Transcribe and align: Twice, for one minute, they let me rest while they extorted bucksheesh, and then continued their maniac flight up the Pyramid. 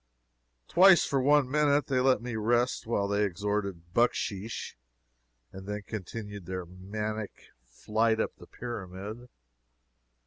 Twice, 0.67 1.05
for 1.05 1.21
one 1.21 1.47
minute, 1.47 1.85
they 1.85 1.99
let 1.99 2.23
me 2.23 2.35
rest 2.35 2.87
while 2.87 3.07
they 3.07 3.23
extorted 3.23 3.93
bucksheesh, 3.93 4.75
and 5.51 5.67
then 5.67 5.83
continued 5.85 6.47
their 6.47 6.65
maniac 6.65 7.29
flight 7.67 8.19
up 8.19 8.35
the 8.37 8.47
Pyramid. 8.47 9.29